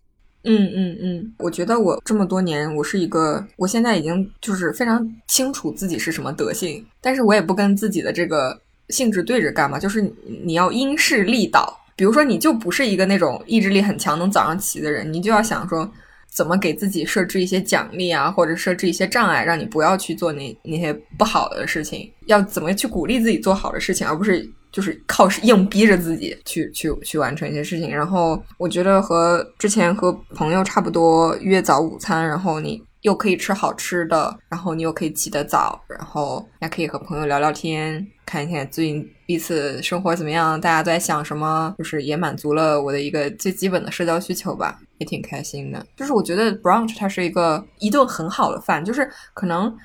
[0.48, 10.02] 嗯嗯嗯，我觉得我这么多年，我是一个，我现在已经就是非常清楚自己是什么德性，但是我也不跟自己的这个性质对着干嘛，就是
[10.44, 11.78] 你要因势利导。
[11.96, 15.92] 比如说，你就不是一个那种意志力很强、能早上起的人，你就要想说，
[16.32, 24.48] 怎么给自己设置一些奖励啊，或者设置一些障碍，让你不要去做那那些不好的事情，要怎么去鼓励自己做好的事情，而不是。
[24.78, 45.84] 就是靠硬逼着自己去去去完成一些事情，然后我觉得和之前和朋友差不多约早午餐，然后你又可以吃好吃的，然后你又可以起得早，然后还可以和朋友聊聊天，看一看最近彼此生活怎么样，大家都在想什么，就是也满足了我的一个最基本的社交需求吧，也挺开心的。
[45.96, 49.76] 就是我觉得 brunch 它是一个一顿很好的饭，就是可能。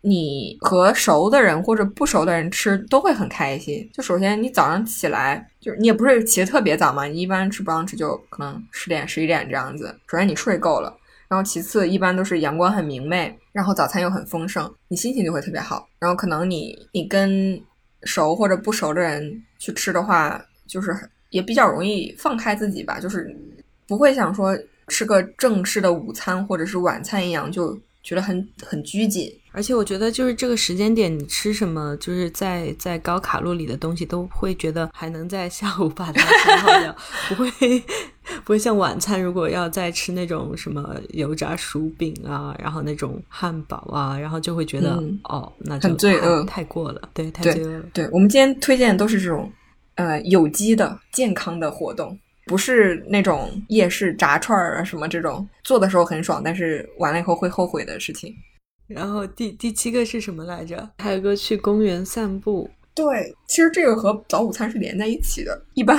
[0.00, 3.88] 你和熟的人或者不熟的人吃都会很开心。
[3.92, 9.94] 就首先你早上起来，就是你也不是起得特别早嘛，你一般吃不让吃就可能十点十一点这样子。
[10.06, 10.96] 首先你睡够了，
[11.28, 15.88] 然后其次一般都是阳光很明媚，然后早餐又很丰盛，你心情就会特别好。
[15.98, 17.60] 然后可能你你跟
[18.04, 20.96] 熟或者不熟的人去吃的话，就是
[21.30, 23.36] 也比较容易放开自己吧，就是
[23.88, 24.56] 不会想说
[24.86, 27.76] 吃个正式的午餐或者是晚餐一样就。
[28.08, 36.96] 觉得很很拘谨，而且我觉得就是这个时间点，你吃什么，就是在在高卡路里的东西，都会觉得还能在下午把它消耗掉，
[37.28, 37.50] 不会
[38.44, 47.84] 不会像晚餐，如果要再吃那种什么油炸薯饼啊，然后那种汉堡啊，然后就会觉得哦，那很罪恶，太过了，对，太罪恶了。
[47.92, 49.52] 对我们今天推荐的都是这种
[49.96, 52.18] 呃有机的健康的活动。
[52.48, 58.34] 不是那种夜市炸串儿啊什么这种做的时候很爽，但是完了以后会后悔的事情。
[58.86, 60.88] 然后第第七个是什么来着？
[60.98, 62.68] 还有个去公园散步。
[62.94, 65.62] 对，其实这个和早午餐是连在一起的。
[65.74, 65.96] 一般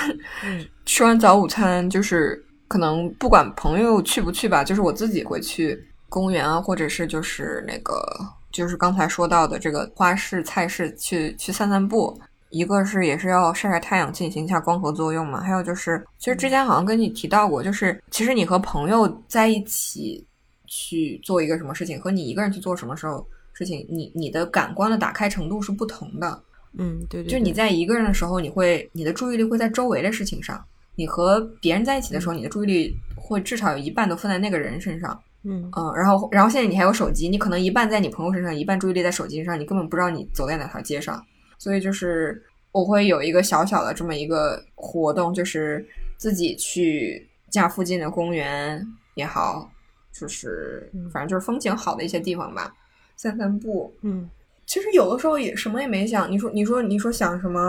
[0.85, 5.79] 吃完早午餐，就是可能不管朋友去不去吧，就是我自己会去
[6.09, 8.03] 公园啊，或者是就是那个
[8.51, 12.19] 就是刚才说到的这个花市菜市去去散散步。
[12.49, 15.41] 一个是也是要晒晒太阳，进行一下光合作用嘛。
[15.41, 20.25] 还有就是，其实之前好像跟你提到过，就是其实你和朋友在一起
[20.65, 26.41] 去做一个什么事情，和你一个人去做什么时候事情，你你的感官的打开程度是不同的。
[26.77, 30.57] 嗯，对对，就你在一个人的时候，你会你的注意力会在周围的事情上；
[30.95, 35.19] 你和别人在一起的时候，你的注意力会至少有一半都放在那个人身上。
[35.43, 41.23] 嗯嗯，然后然后现在你还有手机，你可能一半在你朋友身上，一半注意力在手机上，你根本不知道你走在哪条街上。
[41.59, 42.41] 所以就是
[42.71, 45.87] 我会有一个小小的这么一个活动，就是
[46.17, 48.83] 自己去家附近的公园
[49.13, 49.69] 也好，
[50.11, 52.73] 就是反正就是风景好的一些地方吧，
[53.15, 53.93] 散散步。
[54.01, 54.27] 嗯。
[54.65, 57.59] 其实有的时候也什么也没想，你说你说你说想什么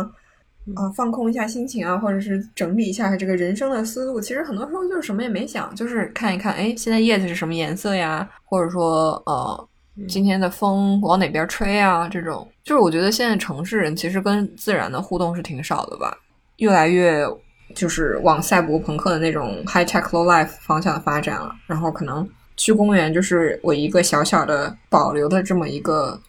[0.77, 0.91] 啊？
[0.95, 4.21] 放空一下心情啊，或者是整理一下这个人生的思路。
[4.21, 8.29] 其实很多时候就是什么也没想，就是看一看，哎，现在叶子是什么颜色呀？
[8.45, 9.69] 或者说，呃，
[10.09, 12.09] 今天的风往哪边吹啊？
[12.09, 16.17] 这种就是我觉得现在城市人其实跟自然的互动是挺少的吧，
[16.57, 17.25] 越来越
[17.75, 21.55] 就是往赛博朋克的那种 high tech low life 方向发展了。
[21.67, 26.21] 然后可能去公园就是我一个小小的保留的这么一个。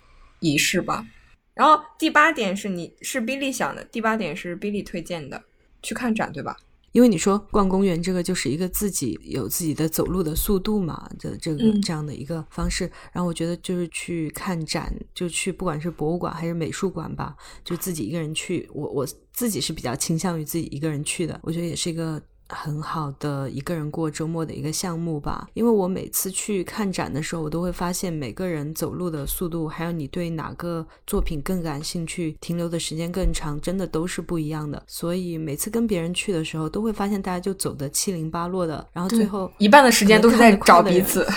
[0.43, 1.05] 仪式吧，
[1.53, 5.39] 然后第八点是你是 Billy 想的，第八点是 Billy 推荐的，
[5.83, 6.57] 去看展，对吧？
[6.91, 12.91] 因为你说逛公园这个就是一个自己有自己的走路的速度嘛，的这个这样的一个方式。
[13.11, 18.69] 然后我觉得就是去看展，就去不管是博物馆还是美术馆吧，就自己一个人去。
[18.73, 22.21] 我我自己是比较倾向于自己一个人去的，我觉得也是一个。
[22.53, 34.81] 很好的一个人过周末的一个项目吧，因为我每次去看展的时候，我都会发现每个人走路的速度，还有你对哪个作品更感兴趣，停留的时间更长，真的都是不一样的。
[34.87, 41.27] 所以每次跟别人去的时候，都会发现大家就走的七零八落的，然后最后一半的时间都是在找彼此。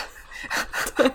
[0.97, 1.11] 对，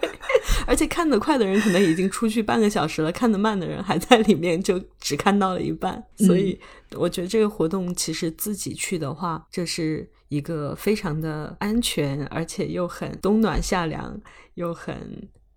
[0.67, 6.03] 而且看得快的人可能已经出去半个小时了，看得慢的人还在里面，就只看到了一半。
[6.17, 6.59] 所以
[6.91, 14.19] 我觉得这个活动其实自己去的话，这是一个非常的安全，而且又很冬暖夏凉，
[14.55, 14.95] 又很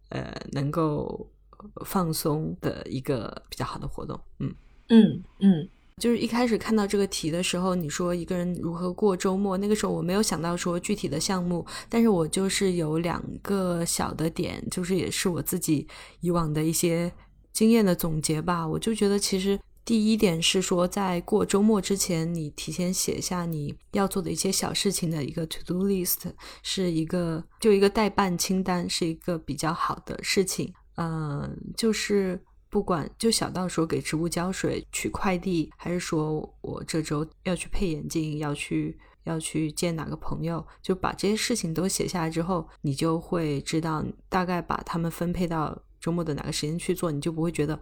[0.09, 1.31] 呃能够
[1.85, 4.21] 放松的一个比较好的活动。
[4.39, 4.55] 嗯
[4.89, 5.69] 嗯嗯。
[5.99, 15.87] 就是一开始看到这个题的时候，你说一个人如何过周末，那个时候我没有想到说具体的项目，但是我就是有两个小的点，就是也是我自己
[16.21, 17.13] 以往的一些
[17.53, 18.67] 经验的总结吧。
[18.67, 26.19] 我就觉得其实第一点是说，在过周末之前，你提前写下你要做的一些小事情的一个 to do list，
[26.63, 30.73] 是一个就一个代办清单，是一个比较好的事情。
[30.97, 32.43] 嗯，就是。
[32.73, 47.79] 不管就小到说给植物浇水、取快递，还是说我这周要去配眼镜、要去要去见哪个朋友，就把这些事情都写下来之后，你就会知道大概把他们分配到周末的哪个时间去做，你就不会觉得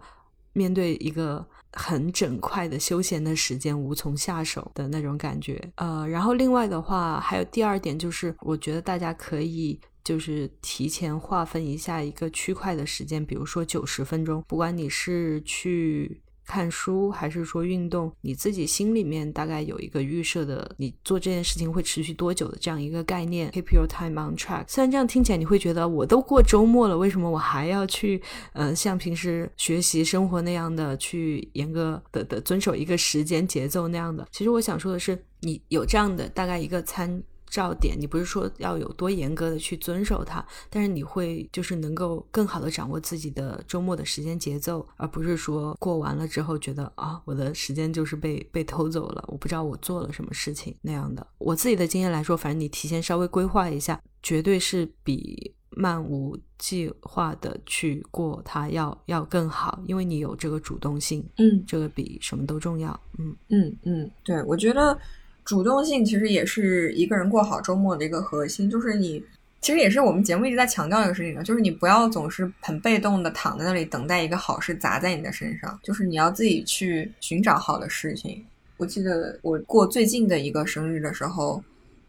[0.51, 5.71] 面对一个很整块的休闲的时间无从下手的那种感觉。
[5.75, 9.79] 呃，然后另外的话，还有第二点就是，我觉得大家可以。
[10.03, 14.43] 就是提前划分一下一个区块的时间，比如说九十分钟。
[14.47, 23.49] 不管你是去看书还是说运动，你自己心里面大概有一个预设的，你做这件事情会持续多久的这样一个概念。
[23.51, 24.65] Keep your time on track。
[24.67, 28.21] 虽然这样听起来你会觉得我都过周末了，为什么我还要去
[28.53, 34.27] 呃像平时学习生活那样的去严格的的遵守一个时间节奏那样的？
[34.31, 37.23] 其实我想说的是，你有这样的大概一个参。
[37.51, 51.27] 照点，你不是说要有多严格的去遵守它，但是你会就是能够更好的掌握自己的周末的时间节奏，而不是说过完了之后觉得啊，我的时间就是被被偷走了，我不知道我做了什么事情那样的。
[51.39, 64.97] 我自己的经验来说，反正你提前稍微规划一下，绝对是比漫无计划的去过它要要更好，因为你有这个主动性，嗯，这个比什么都重要，嗯嗯嗯，对，我觉得。
[65.43, 69.23] 主动性其实也是一个人过好周末的一个核心，就是你
[69.59, 78.43] 其实也是我们节目一直在强调一个事情的，就是你不要总是很被动的躺在那里等待一个好事砸在你的身上，就是你要自己去寻找好的事情。
[78.77, 81.63] 我记得我过最近的一个生日的时候，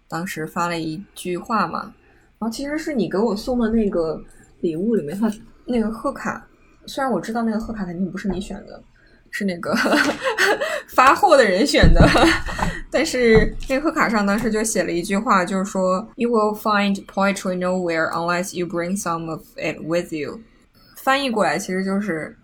[0.08, 1.82] 当时发了一句话嘛，
[2.38, 4.22] 然后其实是你给我送的那个
[4.60, 5.30] 礼物里面，它
[5.66, 6.46] 那个贺卡，
[6.86, 8.82] 虽然我知道那个贺卡肯定不是你选的。
[9.32, 9.74] 是那个
[10.94, 12.06] 发货的人选的，
[12.90, 20.40] 但是那贺卡上当时就写了一句话，就是说 “You will find poetry nowhere unless you bring some of it with you。”
[20.96, 22.36] 翻译过来其实就是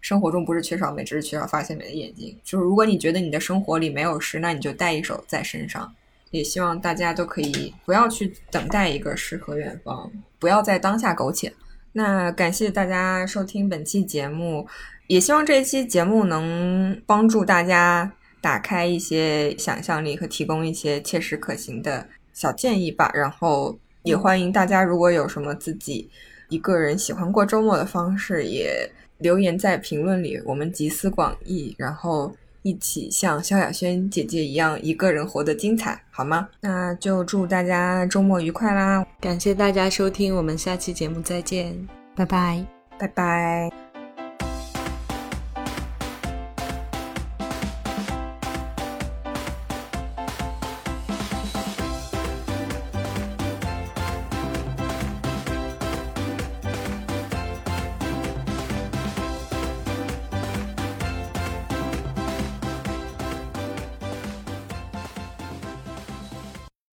[0.00, 2.38] 生活中不是缺少美，只是缺少发现美的眼睛。
[2.44, 5.92] 就是如果你觉得你的生活里没有诗，那你就带一首在身上。
[6.30, 11.52] 也希望大家都可以不要去等待一个诗和远方，不要在当下苟且。
[11.92, 14.68] 那感谢大家收听本期节目。
[15.08, 23.10] 也希望这一期节目能帮助大家打开一些想象力和提供一些切实可行的小建议吧。
[23.12, 23.76] 然后。
[24.04, 26.08] 也欢迎大家如果有什么自己
[26.48, 32.32] 一个人喜欢过周末的方式，也留言在评论里，我们集思广益，然后
[32.62, 36.48] 一起像萧亚轩姐姐一样一个人活得精彩，好吗？
[36.60, 39.04] 那就祝大家周末愉快啦！
[39.20, 41.76] 感谢大家收听，我们下期节目再见，
[42.14, 42.64] 拜拜，
[42.98, 43.87] 拜拜。